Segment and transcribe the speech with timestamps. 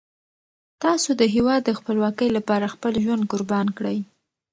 [0.83, 3.97] تاسو د هیواد د خپلواکۍ لپاره خپل ژوند قربان کړئ.